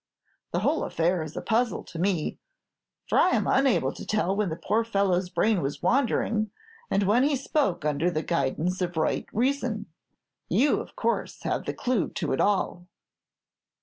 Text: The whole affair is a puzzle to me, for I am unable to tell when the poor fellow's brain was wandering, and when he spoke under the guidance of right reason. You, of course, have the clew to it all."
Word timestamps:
The 0.51 0.61
whole 0.61 0.83
affair 0.83 1.21
is 1.21 1.37
a 1.37 1.43
puzzle 1.43 1.83
to 1.83 1.99
me, 1.99 2.39
for 3.07 3.19
I 3.19 3.35
am 3.35 3.45
unable 3.45 3.93
to 3.93 4.03
tell 4.03 4.35
when 4.35 4.49
the 4.49 4.55
poor 4.55 4.83
fellow's 4.83 5.29
brain 5.29 5.61
was 5.61 5.83
wandering, 5.83 6.49
and 6.89 7.03
when 7.03 7.21
he 7.21 7.35
spoke 7.35 7.85
under 7.85 8.09
the 8.09 8.23
guidance 8.23 8.81
of 8.81 8.97
right 8.97 9.27
reason. 9.31 9.85
You, 10.49 10.79
of 10.79 10.95
course, 10.95 11.43
have 11.43 11.65
the 11.67 11.73
clew 11.75 12.09
to 12.13 12.31
it 12.33 12.41
all." 12.41 12.87